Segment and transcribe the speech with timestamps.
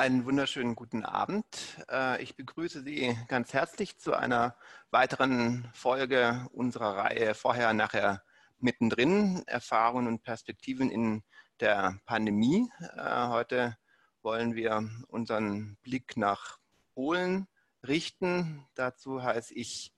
[0.00, 1.44] Einen wunderschönen guten Abend.
[1.90, 4.56] Äh, ich begrüße Sie ganz herzlich zu einer
[4.90, 8.22] weiteren Folge unserer Reihe Vorher, Nachher,
[8.58, 11.22] Mittendrin, Erfahrungen und Perspektiven in
[11.60, 12.66] der Pandemie.
[12.96, 13.76] Äh, heute
[14.22, 16.56] wollen wir unseren Blick nach
[16.94, 17.46] Polen
[17.86, 18.66] richten.
[18.76, 19.92] Dazu heiße ich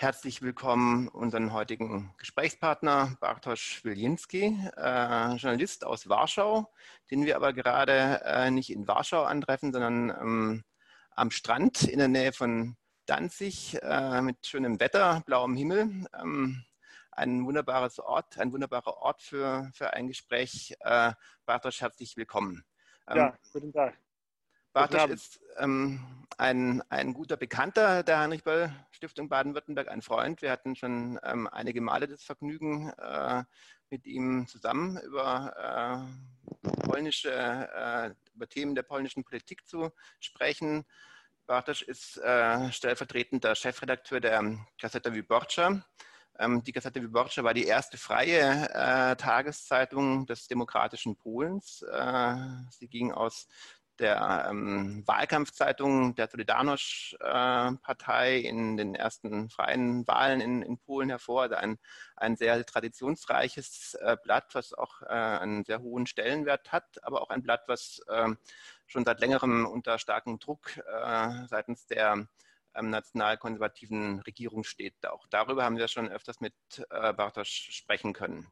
[0.00, 6.72] herzlich willkommen unseren heutigen Gesprächspartner Bartosz Wilinski, äh, Journalist aus Warschau,
[7.10, 10.64] den wir aber gerade äh, nicht in Warschau antreffen, sondern ähm,
[11.10, 12.76] am Strand in der Nähe von
[13.06, 16.06] Danzig äh, mit schönem Wetter, blauem Himmel.
[16.14, 16.64] Ähm,
[17.10, 20.76] ein wunderbares Ort, ein wunderbarer Ort für, für ein Gespräch.
[20.78, 21.12] Äh,
[21.44, 22.64] Bartosz, herzlich willkommen.
[23.08, 23.98] Ähm, ja, guten Tag.
[24.72, 26.00] Bartosz ist ähm,
[26.36, 30.42] ein, ein guter Bekannter der Heinrich-Böll-Stiftung Baden-Württemberg, ein Freund.
[30.42, 33.44] Wir hatten schon ähm, einige Male das Vergnügen, äh,
[33.90, 36.06] mit ihm zusammen über,
[36.62, 40.84] äh, polnische, äh, über Themen der polnischen Politik zu sprechen.
[41.46, 45.82] Bartosz ist äh, stellvertretender Chefredakteur der Gazeta Wyborcza.
[46.38, 51.82] Ähm, die Gazeta Wyborcza war die erste freie äh, Tageszeitung des demokratischen Polens.
[51.82, 52.36] Äh,
[52.70, 53.48] sie ging aus
[53.98, 61.42] der ähm, Wahlkampfzeitung der Solidarność-Partei äh, in den ersten freien Wahlen in, in Polen hervor.
[61.42, 61.78] Also ein,
[62.16, 67.30] ein sehr traditionsreiches äh, Blatt, was auch äh, einen sehr hohen Stellenwert hat, aber auch
[67.30, 68.38] ein Blatt, was ähm,
[68.86, 72.26] schon seit längerem unter starkem Druck äh, seitens der
[72.74, 75.06] ähm, nationalkonservativen Regierung steht.
[75.06, 76.54] Auch darüber haben wir schon öfters mit
[76.90, 78.46] äh, Bartosz sprechen können.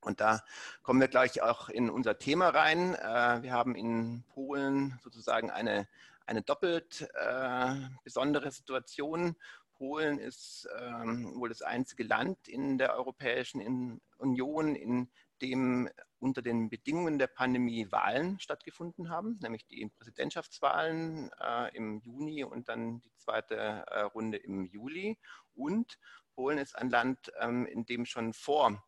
[0.00, 0.42] Und da
[0.82, 2.94] kommen wir gleich auch in unser Thema rein.
[2.94, 5.88] Äh, wir haben in Polen sozusagen eine,
[6.26, 9.36] eine doppelt äh, besondere Situation.
[9.74, 15.08] Polen ist ähm, wohl das einzige Land in der Europäischen Union, in
[15.40, 15.88] dem
[16.20, 22.68] unter den Bedingungen der Pandemie Wahlen stattgefunden haben, nämlich die Präsidentschaftswahlen äh, im Juni und
[22.68, 25.16] dann die zweite Runde im Juli.
[25.54, 25.96] Und
[26.34, 28.82] Polen ist ein Land, ähm, in dem schon vor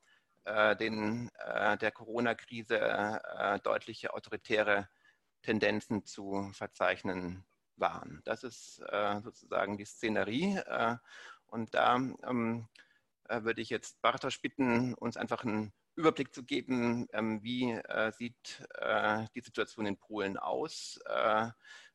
[0.76, 4.88] den, äh, der Corona-Krise äh, deutliche autoritäre
[5.42, 7.44] Tendenzen zu verzeichnen
[7.76, 8.20] waren.
[8.24, 8.82] Das ist
[9.22, 10.60] sozusagen die Szenerie.
[11.46, 12.68] und da ähm,
[13.26, 17.80] würde ich jetzt Bartosz bitten, uns einfach einen Überblick zu geben, ähm, wie
[18.18, 18.62] sieht
[19.34, 21.00] die Situation in Polen aus.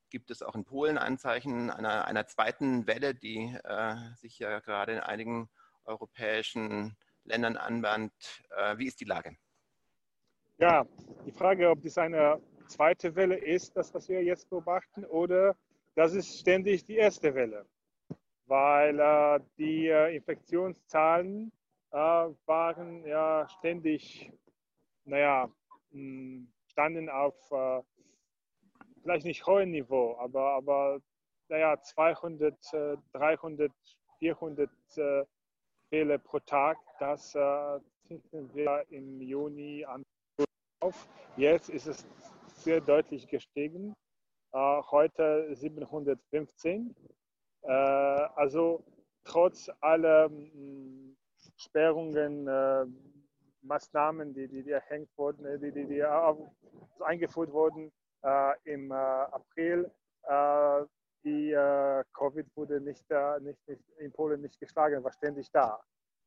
[0.09, 3.55] gibt es auch in Polen Anzeichen einer, einer zweiten Welle, die
[4.15, 5.51] sich ja gerade in einigen
[5.83, 8.13] europäischen Ländern anbahnt.
[8.55, 9.35] Äh, wie ist die Lage?
[10.57, 10.85] Ja,
[11.25, 15.55] die Frage, ob das eine zweite Welle ist, das, was wir jetzt beobachten, oder
[15.95, 17.65] das ist ständig die erste Welle,
[18.45, 21.51] weil äh, die äh, Infektionszahlen
[21.91, 24.31] äh, waren ja ständig,
[25.03, 25.49] naja,
[25.91, 27.81] hm, standen auf äh,
[29.01, 30.99] vielleicht nicht hohem Niveau, aber, aber
[31.47, 32.55] naja, 200,
[33.13, 33.71] 300,
[34.19, 34.69] 400
[35.95, 36.77] Fälle pro Tag.
[36.99, 37.79] Das äh,
[38.53, 40.03] wir im Juni an
[40.81, 41.07] auf.
[41.37, 42.05] Jetzt ist es
[42.53, 43.95] sehr deutlich gestiegen.
[44.51, 46.93] Äh, heute 715.
[47.61, 48.83] Äh, also
[49.23, 51.15] trotz aller mh,
[51.55, 52.85] Sperrungen, äh,
[53.61, 56.03] Maßnahmen, die, die, die erhängt wurden, äh, die, die, die
[57.05, 57.89] eingeführt wurden
[58.21, 59.89] äh, im April,
[61.25, 65.81] die äh, Covid wurde nicht, äh, nicht, nicht, in Polen nicht geschlagen, war ständig da.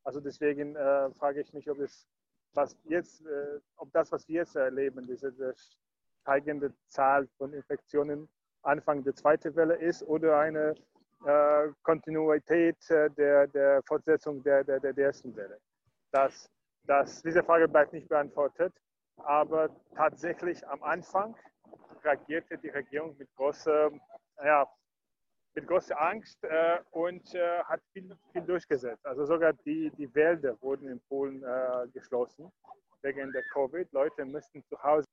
[0.04, 2.06] Also deswegen äh, frage ich mich, ob es
[2.54, 5.54] was jetzt, äh, ob das, was wir jetzt erleben, diese, diese
[6.22, 8.28] steigende Zahl von Infektionen
[8.62, 10.74] Anfang der zweiten Welle ist oder eine
[11.24, 15.58] äh, Kontinuität äh, der, der Fortsetzung der, der, der ersten Welle.
[16.10, 16.50] Das,
[16.84, 18.74] das, diese Frage bleibt nicht beantwortet,
[19.18, 21.36] aber tatsächlich am Anfang
[22.02, 23.90] reagierte die Regierung mit großer
[24.44, 24.66] ja,
[25.58, 29.04] mit großer Angst äh, und äh, hat viel, viel, durchgesetzt.
[29.04, 32.52] Also sogar die, die Wälder wurden in Polen äh, geschlossen
[33.02, 33.92] wegen der Covid.
[33.92, 35.04] Leute müssten zu Hause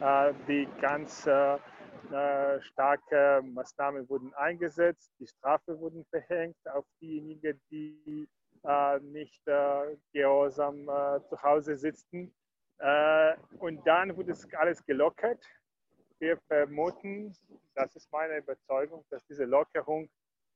[0.00, 1.54] äh, die ganz äh,
[2.12, 8.28] äh, starke Maßnahmen wurden eingesetzt, die Strafe wurden verhängt auf diejenigen, die
[9.00, 9.44] nicht
[10.12, 10.86] gehorsam
[11.28, 12.34] zu Hause sitzen.
[13.60, 15.42] und dann wurde es alles gelockert
[16.20, 17.34] wir vermuten,
[17.74, 20.08] das ist meine Überzeugung, dass diese Lockerung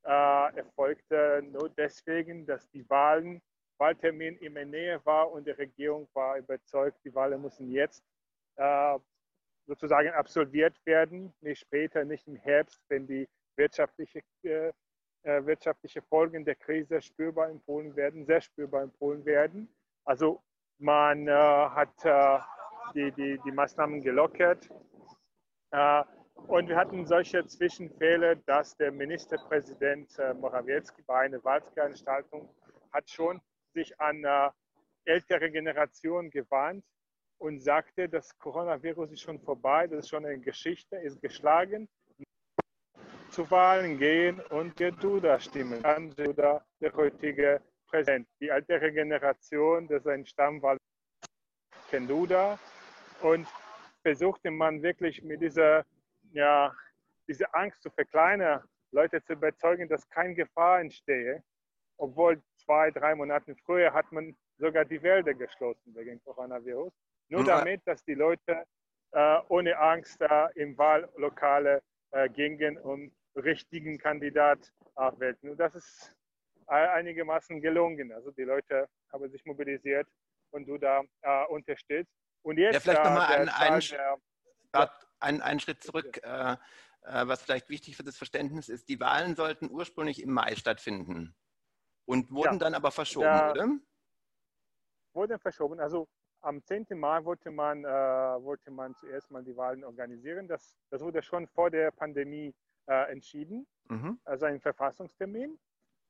[0.05, 3.41] äh, erfolgte nur deswegen, dass die Wahlen,
[3.79, 8.03] Wahltermin immer näher war und die Regierung war überzeugt, die Wahlen müssen jetzt
[8.57, 8.99] äh,
[9.67, 14.73] sozusagen absolviert werden, nicht später, nicht im Herbst, wenn die wirtschaftliche, äh,
[15.23, 19.69] äh wirtschaftliche Folgen der Krise spürbar in Polen werden, sehr spürbar in Polen werden.
[20.05, 20.43] Also
[20.79, 22.39] man äh, hat äh,
[22.95, 24.69] die, die, die Maßnahmen gelockert
[26.49, 32.49] und wir hatten solche Zwischenfälle, dass der Ministerpräsident äh, Morawiecki bei einer Wahlveranstaltung
[32.93, 33.41] hat schon
[33.73, 34.51] sich an äh,
[35.05, 36.85] ältere Generationen gewarnt
[37.39, 41.89] und sagte, das Coronavirus ist schon vorbei, das ist schon eine Geschichte, ist geschlagen.
[43.31, 45.83] Zu Wahlen gehen und der Duda stimmen.
[46.17, 48.29] Duda, der heutige Präsident.
[48.41, 50.77] Die ältere Generation, das ist ein Stammwahl,
[51.91, 52.59] kennt Duda.
[53.23, 53.47] Und
[54.03, 55.85] versuchte man wirklich mit dieser
[56.33, 56.75] ja,
[57.29, 61.43] diese Angst zu verkleinern, Leute zu überzeugen, dass keine Gefahr entstehe.
[61.99, 66.93] Obwohl zwei, drei Monate früher hat man sogar die Wälder geschlossen wegen Coronavirus.
[67.29, 68.65] Nur damit, dass die Leute
[69.13, 74.73] äh, ohne Angst äh, im Wahllokale äh, gingen und richtigen Kandidat
[75.17, 75.49] wählten.
[75.49, 76.15] Und das ist
[76.67, 78.13] einigermaßen gelungen.
[78.13, 80.07] Also die Leute haben sich mobilisiert
[80.51, 82.13] und du da äh, unterstützt.
[82.43, 83.81] Und jetzt ja, vielleicht nochmal ein, ein,
[84.73, 84.91] der,
[85.21, 86.57] ein, einen Schritt zurück, äh, äh,
[87.27, 88.89] was vielleicht wichtig für das Verständnis ist.
[88.89, 91.35] Die Wahlen sollten ursprünglich im Mai stattfinden
[92.05, 92.59] und wurden ja.
[92.59, 93.69] dann aber verschoben, ja, oder?
[95.13, 95.81] Wurden verschoben.
[95.81, 96.09] Also
[96.41, 96.87] am 10.
[96.95, 100.49] Mai wollte man, äh, wollte man zuerst mal die Wahlen organisieren.
[100.49, 102.55] Das, das wurde schon vor der Pandemie
[102.87, 104.19] äh, entschieden, mhm.
[104.25, 105.59] also ein Verfassungstermin.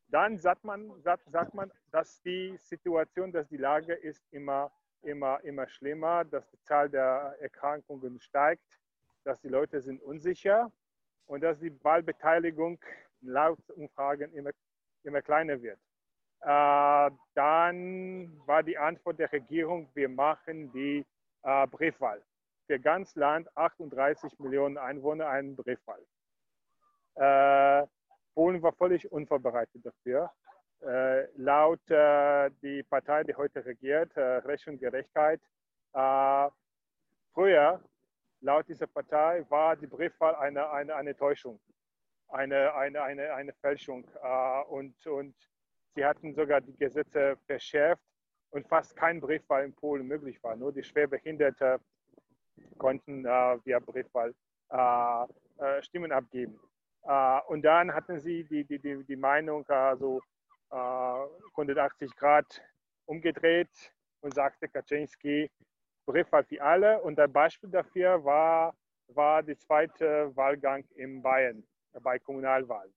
[0.09, 4.71] Dann sagt man, sagt, sagt man, dass die Situation, dass die Lage ist immer,
[5.03, 8.79] immer, immer schlimmer, dass die Zahl der Erkrankungen steigt
[9.25, 10.71] dass die Leute sind unsicher
[11.27, 12.79] und dass die Wahlbeteiligung
[13.21, 14.51] laut Umfragen immer,
[15.05, 15.79] immer kleiner wird.
[16.41, 21.07] Äh, dann war die Antwort der Regierung, wir machen die
[21.43, 22.23] äh, Briefwahl.
[22.67, 26.05] Für ganz Land, 38 Millionen Einwohner, einen Briefwahl.
[27.15, 27.87] Äh,
[28.35, 30.31] Polen war völlig unvorbereitet dafür.
[30.85, 35.41] Äh, laut äh, die Partei, die heute regiert, äh, Recht und Gerechtigkeit,
[37.33, 37.81] früher
[38.41, 41.61] laut dieser Partei war die Briefwahl eine, eine, eine Täuschung,
[42.29, 44.05] eine, eine, eine, eine Fälschung.
[44.69, 45.35] Und, und
[45.95, 48.03] sie hatten sogar die Gesetze verschärft
[48.51, 50.57] und fast kein Briefwahl in Polen möglich war.
[50.57, 51.79] Nur die Schwerbehinderte
[52.79, 54.35] konnten via Briefwahl
[55.83, 56.59] Stimmen abgeben.
[57.49, 60.23] Und dann hatten sie die, die, die, die Meinung also
[60.73, 62.63] 180 äh, Grad
[63.07, 65.51] umgedreht und sagte Kaczynski,
[66.07, 67.01] Briefwahl für alle.
[67.03, 68.75] Und ein Beispiel dafür war,
[69.09, 71.63] war der zweite Wahlgang in Bayern
[72.01, 72.93] bei Kommunalwahlen.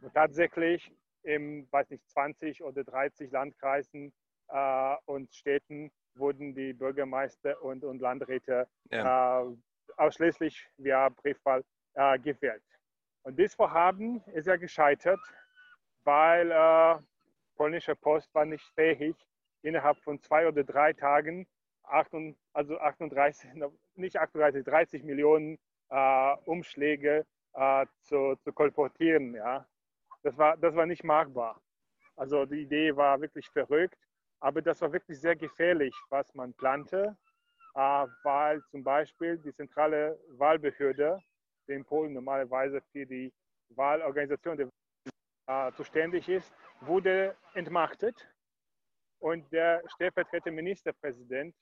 [0.00, 0.90] Und tatsächlich
[1.22, 4.12] im, weiß nicht, 20 oder 30 Landkreisen
[4.48, 9.42] äh, und Städten wurden die Bürgermeister und, und Landräte ja.
[9.42, 9.56] äh,
[9.96, 11.62] ausschließlich via Briefwahl
[11.94, 12.62] äh, gewählt.
[13.22, 15.20] Und dieses Vorhaben ist ja gescheitert,
[16.04, 16.98] weil äh,
[17.56, 19.16] polnische Post war nicht fähig,
[19.62, 21.46] innerhalb von zwei oder drei Tagen
[21.84, 22.12] 8,
[22.52, 23.50] also 38,
[23.94, 25.58] nicht 38, 30 Millionen
[25.90, 29.34] äh, Umschläge äh, zu, zu kolportieren.
[29.34, 29.66] Ja.
[30.22, 31.60] Das, war, das war nicht machbar.
[32.16, 33.98] Also die Idee war wirklich verrückt,
[34.40, 37.16] aber das war wirklich sehr gefährlich, was man plante,
[37.74, 41.18] äh, weil zum Beispiel die zentrale Wahlbehörde,
[41.66, 43.32] die in Polen normalerweise für die
[43.70, 44.68] Wahlorganisation der,
[45.52, 48.16] äh, zuständig ist, wurde entmachtet
[49.18, 51.54] und der stellvertretende Ministerpräsident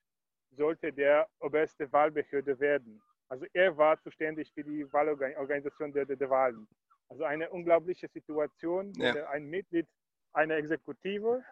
[0.51, 3.01] sollte der oberste Wahlbehörde werden.
[3.29, 6.67] Also er war zuständig für die Wahlorganisation der, der Wahlen.
[7.09, 9.29] Also eine unglaubliche Situation, ja.
[9.29, 9.87] ein Mitglied
[10.32, 11.44] einer Exekutive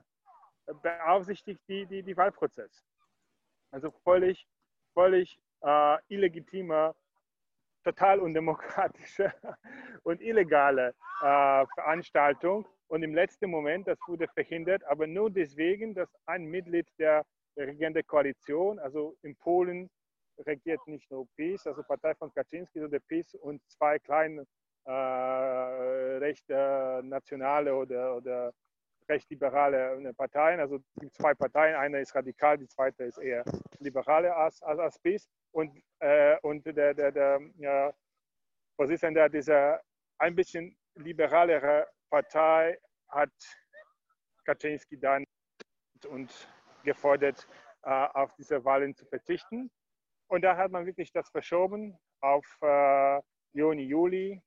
[0.83, 2.85] beaufsichtigt die, die, die Wahlprozess.
[3.71, 4.47] Also völlig,
[4.95, 6.95] völlig äh, illegitimer,
[7.89, 9.33] total undemokratische
[10.03, 12.67] und illegale äh, Veranstaltung.
[12.89, 17.25] Und im letzten Moment, das wurde verhindert, aber nur deswegen, dass ein Mitglied der
[17.57, 18.79] regierende Koalition.
[18.79, 19.89] Also in Polen
[20.47, 24.45] regiert nicht nur PiS, also Partei von Kaczynski, sondern PiS und zwei kleine
[24.85, 28.53] äh, recht äh, nationale oder, oder
[29.09, 30.61] recht liberale äh, Parteien.
[30.61, 33.45] Also es gibt zwei Parteien, eine ist radikal, die zweite ist eher
[33.79, 35.29] liberale als, als, als PiS.
[35.53, 37.93] Und, äh, und der, der, der ja,
[38.77, 39.81] Vorsitzende dieser
[40.19, 43.31] ein bisschen liberalere Partei hat
[44.45, 45.25] Kaczynski dann
[46.09, 46.31] und
[46.85, 47.49] gefordert,
[47.83, 49.71] äh, auf diese Wahlen zu verzichten.
[50.29, 53.21] Und da hat man wirklich das verschoben auf äh,
[53.53, 54.41] Juni, Juli.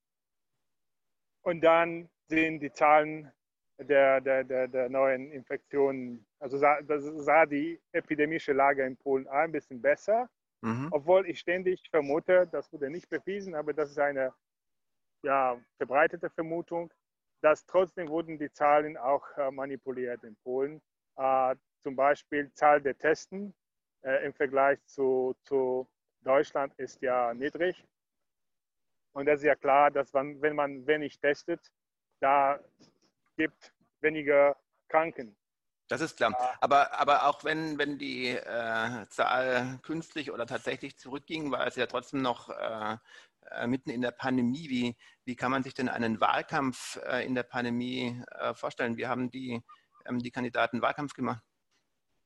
[1.44, 3.32] Und dann sind die Zahlen
[3.84, 9.52] der, der, der, der neuen Infektionen, also sah, sah die epidemische Lage in Polen ein
[9.52, 10.30] bisschen besser.
[10.62, 10.90] Mhm.
[10.92, 14.34] Obwohl ich ständig vermute, das wurde nicht bewiesen, aber das ist eine
[15.24, 16.94] ja, verbreitete Vermutung,
[17.42, 20.82] dass trotzdem wurden die Zahlen auch äh, manipuliert in Polen.
[21.18, 23.54] Äh, zum Beispiel Zahl der Testen
[24.04, 25.88] äh, im Vergleich zu, zu
[26.22, 27.84] Deutschland ist ja niedrig.
[29.14, 31.60] Und das ist ja klar, dass man, wenn man wenig testet,
[32.22, 32.60] da
[33.42, 34.56] gibt weniger
[34.88, 35.36] Kranken.
[35.88, 36.34] Das ist klar.
[36.62, 41.88] Aber, aber auch wenn, wenn die äh, Zahl künstlich oder tatsächlich zurückging, war es ja
[41.88, 42.98] trotzdem noch äh,
[43.50, 44.70] äh, mitten in der Pandemie.
[44.70, 44.96] Wie,
[45.26, 48.96] wie kann man sich denn einen Wahlkampf äh, in der Pandemie äh, vorstellen?
[48.96, 49.62] Wie haben die,
[50.06, 51.44] ähm, die Kandidaten Wahlkampf gemacht?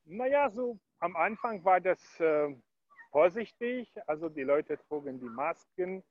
[0.03, 2.53] Naja, so am Anfang war das äh,
[3.09, 3.89] vorsichtig.
[4.05, 6.03] Also die Leute trugen die Masken.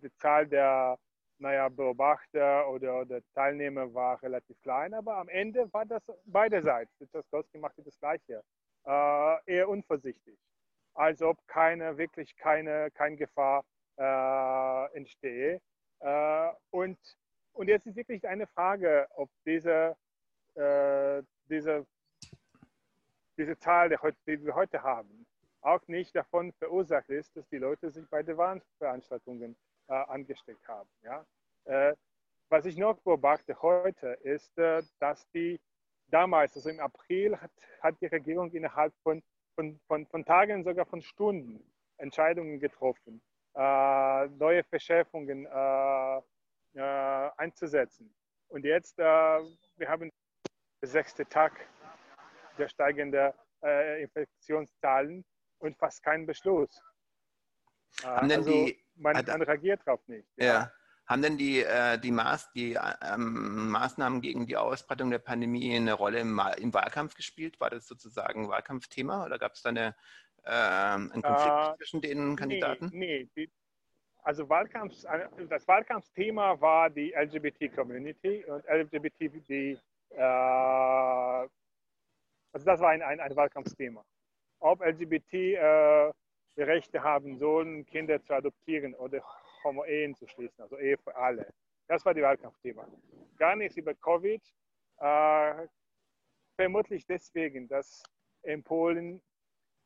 [0.00, 0.96] Die Zahl der
[1.38, 6.96] naja, Beobachter oder, oder, Teilnehmer war relativ klein, aber am Ende war das beiderseits.
[6.98, 8.42] Tuskowski machte das Gleiche.
[8.84, 10.38] Äh, eher unvorsichtig.
[10.94, 13.64] Als ob keine, wirklich keine, keine Gefahr
[13.96, 15.60] äh, entstehe.
[16.00, 16.98] Äh, und,
[17.52, 19.96] und jetzt ist wirklich eine Frage, ob diese,
[20.54, 21.86] äh, diese,
[23.36, 25.26] diese Zahl, die wir heute haben,
[25.62, 28.36] auch nicht davon verursacht ist, dass die Leute sich bei den
[28.78, 29.56] Veranstaltungen
[29.88, 30.88] äh, angesteckt haben.
[31.02, 31.24] Ja?
[31.64, 31.94] Äh,
[32.48, 35.60] was ich noch beobachte heute ist, äh, dass die
[36.08, 37.50] damals, also im April, hat,
[37.82, 39.22] hat die Regierung innerhalb von,
[39.54, 41.60] von, von, von Tagen, sogar von Stunden,
[41.98, 43.22] Entscheidungen getroffen,
[43.54, 46.20] äh, neue Verschärfungen äh,
[47.36, 48.14] einzusetzen.
[48.48, 50.10] Und jetzt, wir haben
[50.82, 51.52] den sechsten Tag
[52.58, 53.32] der steigenden
[54.00, 55.24] Infektionszahlen
[55.58, 56.82] und fast keinen Beschluss.
[58.02, 60.26] Haben denn also die, man, man reagiert darauf nicht.
[60.36, 60.46] Ja.
[60.46, 60.72] ja.
[61.06, 65.92] Haben denn die, äh, die, Maß, die ähm, Maßnahmen gegen die Ausbreitung der Pandemie eine
[65.92, 67.60] Rolle im, im, Wahlkampf gespielt?
[67.60, 69.94] War das sozusagen ein Wahlkampfthema oder gab es da eine,
[70.44, 72.88] äh, einen Konflikt äh, zwischen den Kandidaten?
[72.92, 73.50] Nee, nee die,
[74.22, 74.94] also Wahlkampf,
[75.50, 81.50] das Wahlkampfthema war die LGBT-Community und LGBT, die, äh, also
[82.64, 84.02] das war ein, ein, ein Wahlkampfthema.
[84.60, 86.10] Ob LGBT äh,
[86.62, 89.22] Rechte haben sollen, Kinder zu adoptieren oder
[89.64, 91.46] Homo-Ehen zu schließen, also Ehe für alle.
[91.88, 92.86] Das war die Wahlkampfthema.
[93.36, 94.42] Gar nichts über Covid.
[94.98, 95.66] Äh,
[96.56, 98.02] vermutlich deswegen, dass
[98.42, 99.20] in Polen,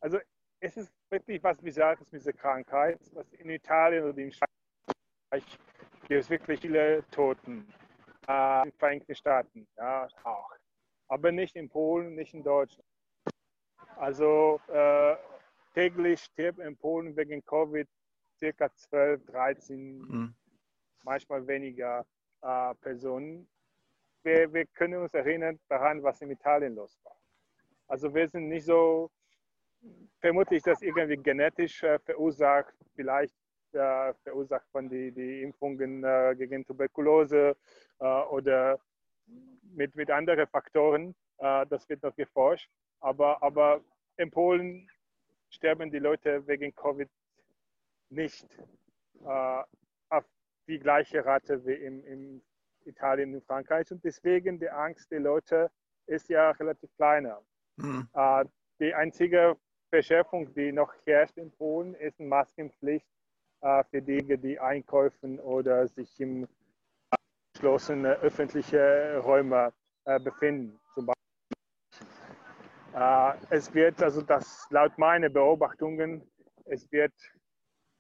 [0.01, 0.19] also
[0.61, 5.59] es ist wirklich was Bizarres mit dieser Krankheit, was in Italien oder im Schweiz
[6.09, 7.73] gibt es wirklich viele Toten.
[8.29, 10.53] Äh, in den Vereinigten Staaten, ja, auch.
[11.09, 12.85] Aber nicht in Polen, nicht in Deutschland.
[13.97, 15.17] Also äh,
[15.75, 17.89] täglich stirbt in Polen wegen Covid
[18.39, 20.35] circa 12, 13, mhm.
[21.03, 22.07] manchmal weniger
[22.43, 23.49] äh, Personen.
[24.23, 27.17] Wir, wir können uns erinnern daran, was in Italien los war.
[27.87, 29.11] Also wir sind nicht so,
[30.21, 33.35] vermutlich das irgendwie genetisch äh, verursacht, vielleicht
[33.73, 37.57] äh, verursacht von den die Impfungen äh, gegen Tuberkulose
[38.01, 38.79] äh, oder
[39.75, 41.15] mit, mit anderen Faktoren.
[41.39, 42.71] Äh, das wird noch geforscht.
[43.01, 43.81] Aber, aber
[44.17, 44.89] in Polen
[45.50, 47.09] sterben die Leute wegen Covid
[48.11, 48.47] nicht
[49.25, 49.62] äh,
[50.11, 50.25] auf
[50.67, 52.43] die gleiche Rate wie in, in
[52.85, 53.90] Italien und Frankreich.
[53.90, 55.71] Und deswegen die Angst der Leute
[56.07, 57.43] ist ja relativ kleiner.
[57.76, 58.09] Mhm.
[58.14, 58.45] Äh,
[58.81, 59.57] die einzige
[59.90, 63.07] Verschärfung, die noch herrscht in Polen, ist eine Maskenpflicht
[63.61, 66.47] äh, für diejenigen, die einkaufen oder sich im
[67.52, 69.73] geschlossenen öffentlichen Räumen
[70.05, 70.78] äh, befinden.
[70.95, 71.18] Zum Beispiel.
[72.99, 76.28] Äh, es wird, also das laut meinen Beobachtungen,
[76.64, 77.12] es wird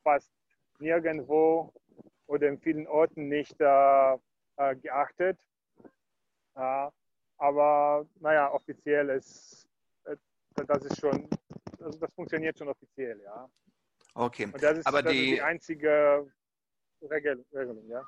[0.02, 0.32] fast
[0.80, 1.72] nirgendwo
[2.26, 4.14] oder in vielen Orten nicht äh,
[4.56, 5.38] äh, geachtet.
[6.56, 6.88] Äh,
[7.36, 9.68] aber naja, offiziell ist
[10.04, 10.16] äh,
[10.66, 11.28] das ist schon,
[11.80, 13.48] also das funktioniert schon offiziell, ja.
[14.14, 14.46] Okay.
[14.46, 16.32] Und das ist, aber das die, ist die einzige
[17.02, 18.02] Regelung, ja.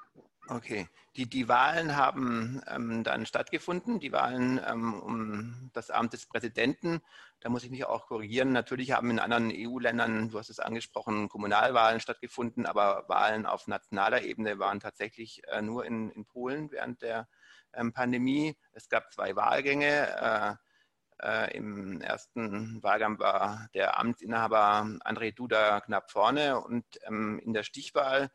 [0.49, 0.89] Okay.
[1.17, 7.01] Die, die Wahlen haben ähm, dann stattgefunden, die Wahlen ähm, um das Amt des Präsidenten.
[7.41, 8.53] Da muss ich mich auch korrigieren.
[8.53, 14.23] Natürlich haben in anderen EU-Ländern, du hast es angesprochen, Kommunalwahlen stattgefunden, aber Wahlen auf nationaler
[14.23, 17.29] Ebene waren tatsächlich äh, nur in, in Polen während der
[17.73, 18.57] ähm, Pandemie.
[18.73, 19.87] Es gab zwei Wahlgänge.
[19.87, 20.55] Äh,
[21.23, 27.63] äh, Im ersten Wahlgang war der Amtsinhaber André Duda knapp vorne und ähm, in der
[27.63, 28.31] Stichwahl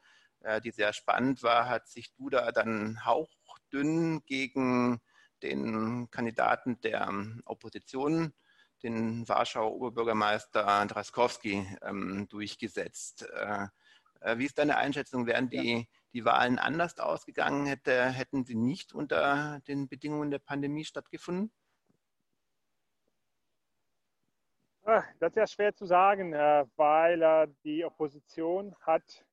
[0.63, 5.01] die sehr spannend war, hat sich Duda dann hauchdünn gegen
[5.41, 8.33] den Kandidaten der ähm, Opposition,
[8.83, 13.27] den Warschauer Oberbürgermeister Draskowski, ähm, durchgesetzt.
[13.33, 13.67] Äh,
[14.21, 15.25] äh, wie ist deine Einschätzung?
[15.25, 20.85] Wären die, die Wahlen anders ausgegangen, hätte, hätten sie nicht unter den Bedingungen der Pandemie
[20.85, 21.51] stattgefunden?
[24.83, 29.25] Ah, das ist ja schwer zu sagen, äh, weil die Opposition hat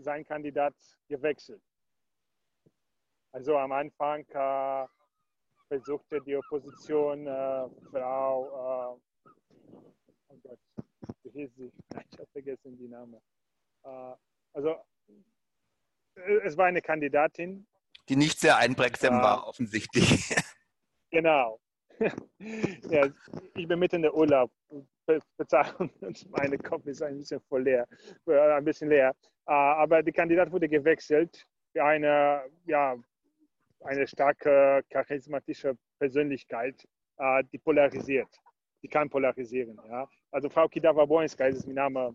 [0.00, 0.74] sein Kandidat
[1.08, 1.62] gewechselt.
[3.32, 4.86] Also am Anfang äh,
[5.68, 9.30] versuchte die Opposition, äh, Frau, äh,
[10.28, 10.58] oh Gott,
[11.22, 11.72] wie hieß sie?
[12.10, 13.20] Ich habe vergessen die Namen.
[13.84, 14.14] Äh,
[14.52, 14.76] also
[16.44, 17.66] es war eine Kandidatin.
[18.08, 20.34] Die nicht sehr einprägsam äh, war, offensichtlich.
[21.14, 21.60] Genau.
[22.88, 23.06] ja,
[23.54, 24.50] ich bin mitten in der Urlaub.
[25.36, 25.90] Verzeihung,
[26.30, 27.86] mein Kopf ist ein bisschen voll leer,
[28.26, 29.14] äh, ein bisschen leer.
[29.46, 32.96] Äh, aber die Kandidat wurde gewechselt für eine, ja,
[33.80, 36.86] eine starke charismatische Persönlichkeit,
[37.18, 38.28] äh, die polarisiert.
[38.82, 39.80] Die kann polarisieren.
[39.88, 40.08] Ja.
[40.30, 42.14] Also Frau Kidawa-Bońska ist mein Name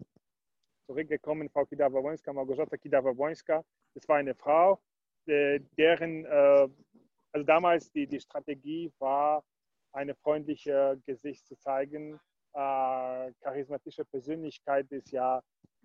[0.86, 1.50] zurückgekommen.
[1.50, 3.64] Frau Kidawa-Bońska, Małgorzata Kidawa-Bońska.
[3.94, 4.80] Das war eine Frau,
[5.26, 9.44] deren, also damals die, die Strategie war,
[9.92, 12.20] eine freundliche Gesicht zu zeigen.
[12.54, 15.42] Äh, charismatische Persönlichkeit ist ja,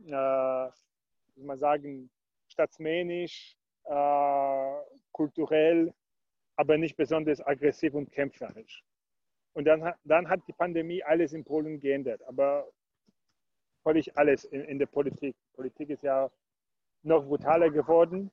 [0.07, 0.71] äh,
[1.37, 2.11] wie man sagen,
[2.49, 4.73] staatsmännisch, äh,
[5.13, 5.93] kulturell,
[6.57, 8.83] aber nicht besonders aggressiv und kämpferisch.
[9.55, 12.69] Und dann, dann hat die Pandemie alles in Polen geändert, aber
[13.83, 15.37] völlig alles in, in der Politik.
[15.55, 16.31] Politik ist ja
[17.03, 18.31] noch brutaler geworden.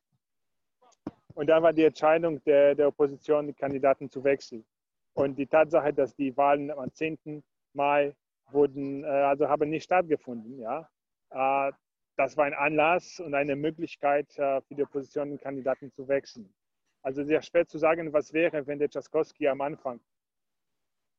[1.34, 4.65] Und dann war die Entscheidung der, der Opposition, die Kandidaten zu wechseln.
[5.13, 7.44] Und die Tatsache, dass die Wahlen am 10.
[7.74, 8.13] Mai
[8.51, 10.89] wurden, äh, also haben nicht stattgefunden, ja,
[11.32, 11.72] äh,
[12.19, 16.53] das war ein Anlass und eine Möglichkeit äh, für die Oppositionenkandidaten zu wechseln.
[17.01, 20.01] Also sehr schwer zu sagen, was wäre, wenn der Trzaskowski am Anfang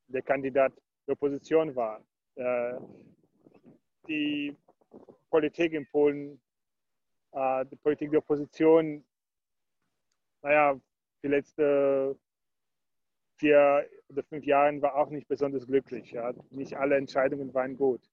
[0.09, 0.75] der Kandidat
[1.07, 2.05] der Opposition war.
[4.09, 4.55] Die
[5.31, 6.41] Politik in Polen,
[7.33, 9.03] die Politik der Opposition,
[10.43, 10.79] naja,
[11.23, 12.19] die letzte
[13.37, 16.15] vier oder fünf Jahren war auch nicht besonders glücklich.
[16.51, 18.10] Nicht alle Entscheidungen waren gut.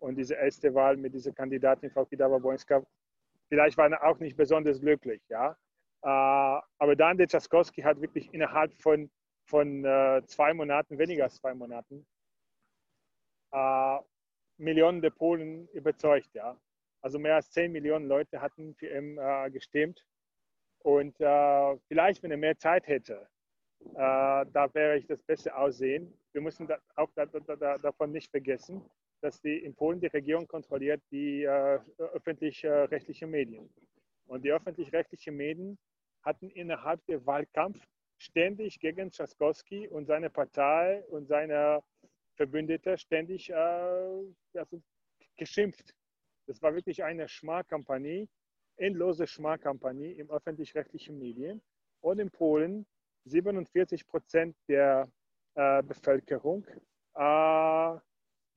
[0.00, 2.84] Und diese erste Wahl mit dieser Kandidatin, Frau Kidawa-Bońska,
[3.48, 5.22] vielleicht waren auch nicht besonders glücklich.
[5.28, 5.56] Ja.
[6.02, 9.10] Äh, aber dann der Trzaskowski hat wirklich innerhalb von,
[9.46, 12.06] von äh, zwei Monaten, weniger als zwei Monaten,
[13.52, 13.98] äh,
[14.58, 16.32] Millionen der Polen überzeugt.
[16.34, 16.56] Ja.
[17.00, 19.16] Also mehr als zehn Millionen Leute hatten für ihn
[19.52, 20.04] gestimmt.
[20.80, 23.28] Und vielleicht, wenn er mehr Zeit hätte,
[23.94, 26.12] da wäre ich das beste Aussehen.
[26.32, 28.82] Wir müssen auch da, da, davon nicht vergessen,
[29.20, 33.68] dass die in Polen die Regierung kontrolliert die äh, öffentlich-rechtlichen Medien.
[34.26, 35.78] Und die öffentlich-rechtlichen Medien
[36.22, 37.82] hatten innerhalb der Wahlkampf
[38.18, 41.82] ständig gegen Trzaskowski und seine Partei und seine
[42.36, 44.82] Verbündete ständig äh, also
[45.36, 45.94] geschimpft.
[46.46, 48.28] Das war wirklich eine Schmarrkampagne,
[48.76, 51.60] endlose Schmarrkampagne im öffentlich-rechtlichen Medien.
[52.00, 52.86] Und in Polen
[53.24, 55.10] 47 Prozent der
[55.54, 56.66] äh, Bevölkerung
[57.14, 57.98] äh,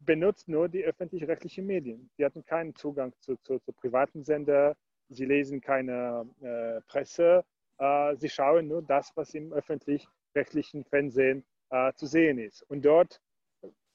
[0.06, 2.10] benutzt nur die öffentlich-rechtlichen Medien.
[2.18, 4.76] Sie hatten keinen Zugang zu, zu, zu privaten Sender,
[5.10, 7.44] sie lesen keine äh, Presse,
[7.78, 12.64] äh, sie schauen nur das, was im öffentlich-rechtlichen Fernsehen äh, zu sehen ist.
[12.64, 13.22] Und dort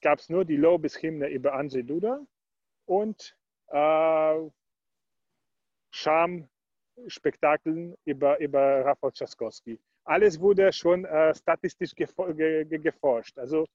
[0.01, 2.21] gab es nur die Lobeshymne über Andrzej Duda
[2.87, 3.37] und
[3.69, 4.51] äh,
[5.91, 13.39] Schamspektakeln über, über Rafał Trzaskowski alles wurde schon äh, statistisch geforscht.
[13.39, 13.67] Also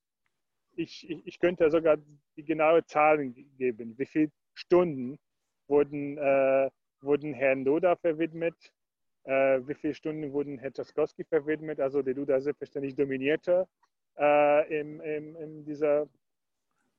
[0.76, 1.98] ich, ich, ich, könnte sogar
[2.36, 5.20] die genaue Zahlen geben, wie viele Stunden
[5.68, 6.70] wurden, äh,
[7.02, 8.56] wurden Herrn Duda verwidmet,
[9.24, 13.68] äh, wie viele Stunden wurden Herr Trzaskowski verwidmet, also der Duda selbstverständlich dominierte
[14.18, 16.08] äh, im, im, in dieser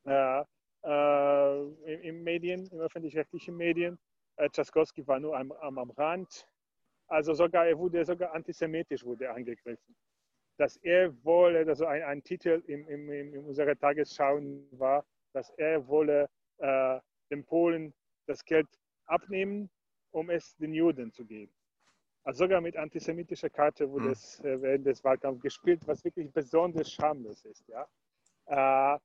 [0.04, 0.44] äh,
[0.84, 3.98] äh, im, im Medien, im öffentlich-rechtlichen Medien.
[4.36, 6.46] Äh, Trzaskowski war nur am, am, am Rand
[7.12, 9.94] also sogar, er wurde sogar antisemitisch wurde angegriffen.
[10.58, 14.40] Dass er wolle, also ein, ein Titel in, in, in unserer Tagesschau
[14.72, 17.94] war, dass er wolle äh, den Polen
[18.26, 18.68] das Geld
[19.06, 19.70] abnehmen,
[20.10, 21.52] um es den Juden zu geben.
[22.24, 24.12] Also sogar mit antisemitischer Karte wurde mhm.
[24.12, 27.66] es äh, während des Wahlkampfs gespielt, was wirklich besonders schamlos ist.
[27.68, 27.88] Ja?
[28.46, 28.98] Äh,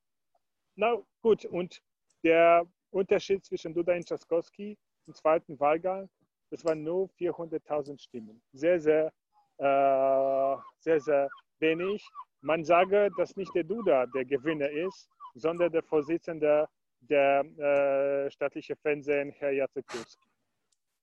[0.76, 1.82] na gut, und
[2.24, 6.10] der Unterschied zwischen Duda und Trzaskowski im zweiten Wahlgang
[6.50, 8.42] das waren nur 400.000 Stimmen.
[8.54, 9.12] Sehr, sehr,
[9.60, 12.06] sehr, sehr wenig.
[12.42, 16.68] Man sage, dass nicht der Duda der Gewinner ist, sondern der Vorsitzende
[17.02, 20.30] der äh, staatlichen Fernsehen, Herr Jacekowski.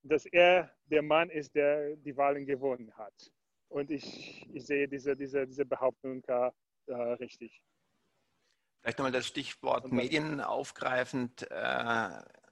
[0.02, 3.14] Dass er der Mann ist, der die Wahlen gewonnen hat.
[3.68, 7.62] Und ich, ich sehe diese, diese, diese Behauptung äh, richtig.
[8.80, 11.50] Vielleicht nochmal das Stichwort Medien aufgreifend.
[11.50, 11.54] Äh,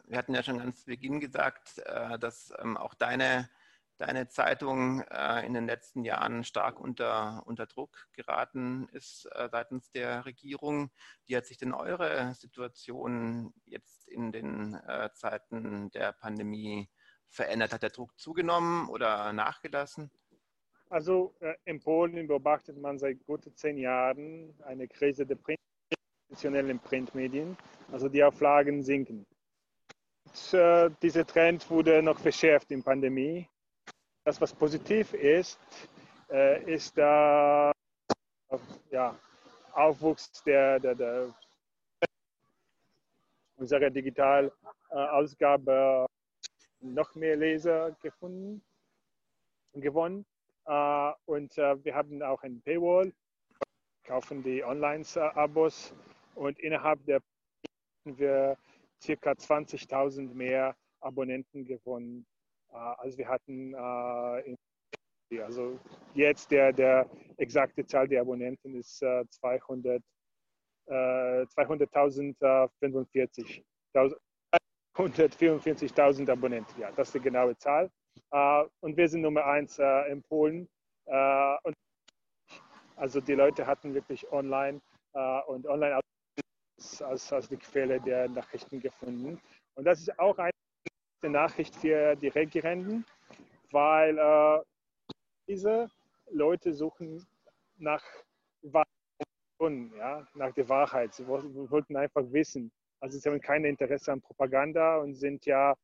[0.07, 3.49] wir hatten ja schon ganz zu Beginn gesagt, äh, dass ähm, auch deine,
[3.98, 9.90] deine Zeitung äh, in den letzten Jahren stark unter, unter Druck geraten ist äh, seitens
[9.90, 10.90] der Regierung.
[11.26, 14.78] Wie hat sich denn eure Situation jetzt in den
[15.14, 16.90] Zeiten der Pandemie
[17.28, 17.72] verändert?
[17.72, 20.11] Hat der Druck zugenommen oder nachgelassen?
[20.90, 25.59] Also in Polen beobachtet man seit guten zehn Jahren eine Krise der Print
[26.33, 27.57] traditionellen Printmedien.
[27.90, 29.26] Also die Auflagen sinken.
[30.52, 33.48] Äh, dieser Trend wurde noch verschärft in Pandemie.
[34.24, 35.58] Das, was positiv ist,
[36.30, 37.72] äh, ist der
[38.90, 39.18] ja,
[39.72, 41.35] Aufwuchs der, der, der
[43.56, 46.06] unserer Digitalausgabe
[46.80, 48.62] noch mehr Leser gefunden,
[49.74, 50.24] gewonnen.
[50.64, 53.12] Uh, und uh, wir haben auch ein Paywall,
[54.04, 55.92] kaufen die Online-Abos
[56.37, 57.20] und innerhalb der
[58.04, 58.56] haben wir
[59.00, 62.24] circa 20.000 mehr Abonnenten gewonnen,
[62.72, 63.74] als wir hatten.
[63.74, 65.78] also
[66.14, 70.02] jetzt der, der exakte Zahl der Abonnenten ist 200.
[70.88, 73.62] 200.045.
[74.94, 77.90] 144.000 Abonnenten, ja, das ist die genaue Zahl.
[78.35, 80.68] Uh, und wir sind Nummer eins in Polen.
[82.96, 84.80] Also die Leute hatten wirklich online
[85.46, 86.00] und online
[87.00, 89.40] als, als die Quelle der Nachrichten gefunden.
[89.74, 90.38] Und das ist auch
[91.22, 93.04] eine Nachricht für die Regierenden,
[93.70, 94.64] weil
[95.46, 95.90] diese
[96.30, 97.26] Leute suchen
[97.76, 98.04] nach
[99.96, 101.14] ja, nach der Wahrheit.
[101.14, 102.72] Sie wollten einfach wissen.
[102.98, 105.76] Also sie haben kein Interesse an Propaganda und sind ja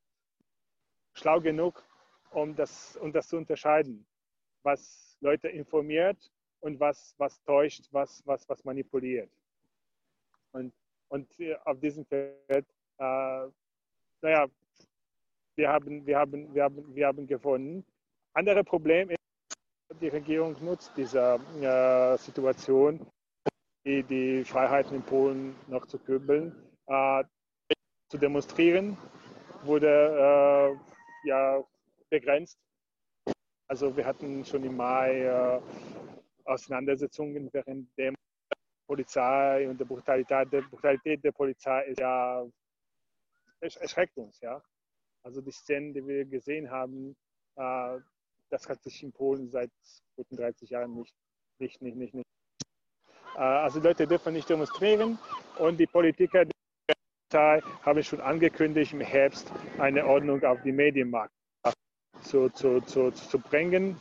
[1.14, 1.85] schlau genug,
[2.31, 4.05] um das, um das zu unterscheiden,
[4.62, 6.18] was Leute informiert
[6.61, 9.31] und was, was täuscht, was, was, was manipuliert.
[10.53, 10.72] Und,
[11.09, 11.29] und
[11.64, 12.66] auf diesem Feld,
[12.98, 13.46] äh,
[14.20, 14.48] naja,
[15.59, 17.85] wir haben, wir, haben, wir, haben, wir haben gewonnen.
[18.35, 19.18] Andere Problem ist,
[20.01, 23.05] die Regierung nutzt diese äh, Situation,
[23.85, 26.55] die, die Freiheiten in Polen noch zu kübeln.
[26.87, 27.25] Äh,
[28.09, 28.97] zu demonstrieren
[29.64, 31.62] wurde äh, ja
[32.09, 32.57] begrenzt.
[33.68, 35.61] Also wir hatten schon im Mai äh,
[36.44, 38.14] Auseinandersetzungen, während der
[38.87, 42.47] Polizei und der Brutalität, der Brutalität der Polizei ist ja
[43.61, 44.62] erschreckt uns, ja.
[45.29, 47.14] Also die Szenen, die wir gesehen haben,
[47.57, 47.99] äh,
[48.49, 49.71] das hat sich in Polen seit
[50.17, 51.14] guten 30 Jahren nicht,
[51.59, 52.27] nicht, nicht, nicht, nicht
[53.37, 55.19] äh, also Leute dürfen nicht demonstrieren
[55.59, 56.95] und die Politiker der
[57.29, 61.35] Partei haben schon angekündigt, im Herbst eine Ordnung auf die Medienmarkt
[62.23, 64.01] zu, zu, zu, zu bringen.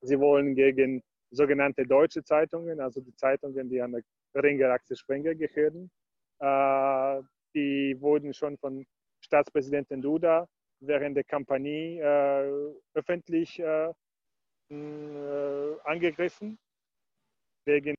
[0.00, 5.34] Sie wollen gegen sogenannte deutsche Zeitungen, also die Zeitungen, die an der Ringer Axel Springer
[5.34, 5.90] gehören,
[6.38, 7.22] äh,
[7.54, 8.86] die wurden schon von
[9.22, 10.46] Staatspräsidentin Duda
[10.80, 13.92] während der Kampagne äh, öffentlich äh,
[14.70, 16.58] äh angegriffen
[17.64, 17.94] wegen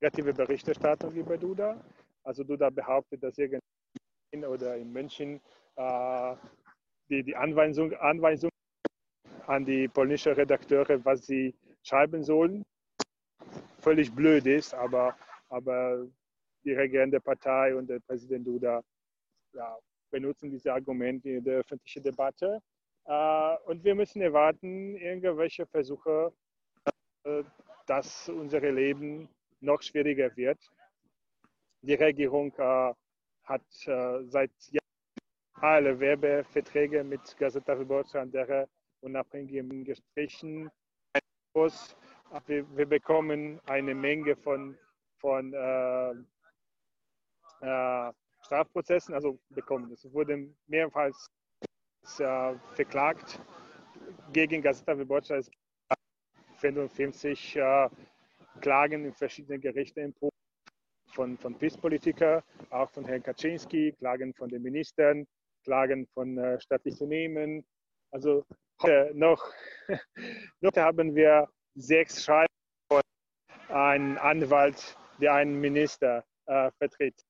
[0.00, 1.82] negative Berichterstattung über Duda.
[2.22, 3.60] Also Duda behauptet, dass irgendwo
[4.46, 5.40] oder in München
[5.76, 6.36] äh,
[7.08, 8.50] die, die Anweisung, Anweisung
[9.46, 12.64] an die polnische Redakteure, was sie schreiben sollen,
[13.78, 15.16] völlig blöd ist, aber,
[15.48, 16.06] aber
[16.64, 18.82] die regierende Partei und der Präsident Duda
[19.52, 19.78] ja,
[20.14, 22.60] benutzen diese Argumente in der öffentlichen Debatte.
[23.06, 26.32] Äh, und wir müssen erwarten, irgendwelche Versuche,
[27.24, 27.42] äh,
[27.86, 29.28] dass unser Leben
[29.60, 30.60] noch schwieriger wird.
[31.82, 32.94] Die Regierung äh,
[33.42, 34.94] hat seit Jahren
[35.60, 38.68] alle Werbeverträge mit Gazeta Wyborcza und der
[39.00, 40.70] unabhängigen gestrichen.
[42.46, 44.78] Wir, wir, bekommen eine Menge von,
[45.20, 46.12] von äh,
[47.60, 48.12] äh
[48.44, 49.90] Strafprozessen, also bekommen.
[49.92, 51.26] Es wurde mehrmals
[52.18, 53.40] äh, verklagt
[54.32, 55.36] gegen Gazeta Wyborcza.
[55.36, 55.50] Es
[56.58, 57.88] 55 äh,
[58.60, 60.30] Klagen in verschiedenen Gerichten in Polen
[61.08, 65.26] von, von PiS-Politikern, auch von Herrn Kaczynski, Klagen von den Ministern,
[65.64, 67.64] Klagen von äh, staatlichen Unternehmen.
[68.10, 68.44] Also
[68.82, 69.42] heute noch,
[70.60, 72.52] noch haben wir sechs Schreiben
[72.90, 73.02] von
[73.68, 77.20] einem Anwalt, der einen Minister äh, vertritt.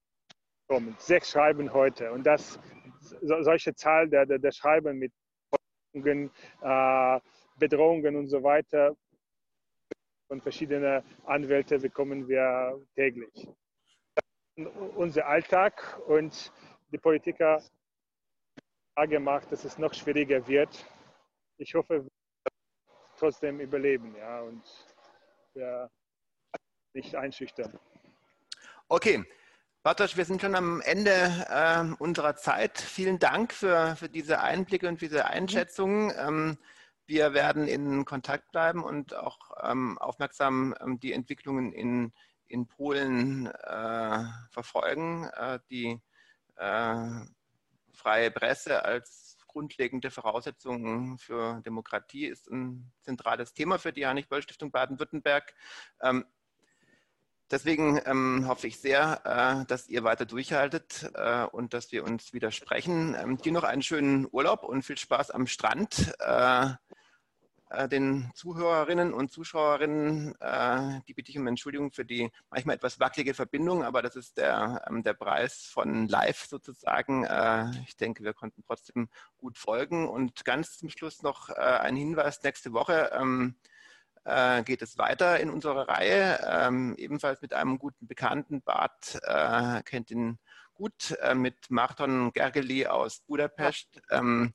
[0.67, 0.95] Kommen.
[0.99, 2.11] Sechs Schreiben heute.
[2.11, 2.59] Und das,
[2.99, 5.13] so, solche Zahl der, der, der Schreiben mit
[5.93, 7.19] äh,
[7.57, 8.95] Bedrohungen und so weiter
[10.27, 13.47] von verschiedenen Anwälten bekommen wir täglich.
[14.95, 16.51] Unser Alltag und
[16.91, 17.61] die Politiker
[19.07, 20.85] gemacht, dass es noch schwieriger wird.
[21.57, 22.11] Ich hoffe, wir
[23.17, 24.63] trotzdem überleben ja, und
[25.53, 25.89] wir
[26.93, 27.77] nicht einschüchtern.
[28.87, 29.23] Okay.
[29.85, 31.11] Bartosz, wir sind schon am Ende
[31.47, 32.79] äh, unserer Zeit.
[32.79, 36.11] Vielen Dank für, für diese Einblicke und diese Einschätzungen.
[36.17, 36.57] Ähm,
[37.05, 42.13] wir werden in Kontakt bleiben und auch ähm, aufmerksam ähm, die Entwicklungen in,
[42.47, 45.29] in Polen äh, verfolgen.
[45.35, 46.01] Äh, die
[46.55, 47.07] äh,
[47.93, 55.53] freie Presse als grundlegende Voraussetzung für Demokratie ist ein zentrales Thema für die Heinrich-Böll-Stiftung Baden-Württemberg.
[57.51, 62.33] Deswegen ähm, hoffe ich sehr, äh, dass ihr weiter durchhaltet äh, und dass wir uns
[62.33, 63.15] wieder sprechen.
[63.19, 66.13] Ähm, dir noch einen schönen Urlaub und viel Spaß am Strand.
[66.19, 66.71] Äh,
[67.69, 72.99] äh, den Zuhörerinnen und Zuschauerinnen, äh, die bitte ich um Entschuldigung für die manchmal etwas
[72.99, 77.25] wackelige Verbindung, aber das ist der, ähm, der Preis von live sozusagen.
[77.25, 80.07] Äh, ich denke, wir konnten trotzdem gut folgen.
[80.07, 83.55] Und ganz zum Schluss noch ein Hinweis, nächste Woche ähm,
[84.25, 89.81] äh, geht es weiter in unserer Reihe, ähm, ebenfalls mit einem guten Bekannten, Bart äh,
[89.83, 90.39] kennt ihn
[90.73, 94.01] gut, mit Marton Gergely aus Budapest.
[94.09, 94.53] Ähm,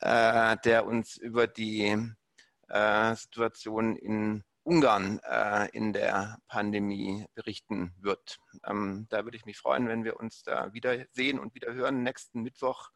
[0.00, 1.96] der uns über die
[2.72, 8.38] äh, Situation in Ungarn äh, in der Pandemie berichten wird.
[8.64, 12.02] Ähm, da würde ich mich freuen, wenn wir uns da wiedersehen und wieder hören.
[12.02, 12.90] Nächsten Mittwoch,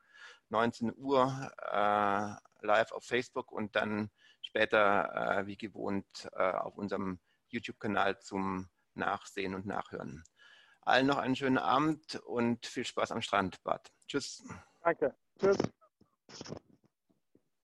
[0.49, 4.11] 19 Uhr, äh, live auf Facebook und dann
[4.57, 10.25] später äh, wie gewohnt äh, auf unserem YouTube-Kanal zum Nachsehen und Nachhören.
[10.81, 13.93] Allen noch einen schönen Abend und viel Spaß am Strand, Bad.
[14.09, 14.43] Tschüss.
[14.83, 15.15] Danke.
[15.39, 15.59] Tschüss.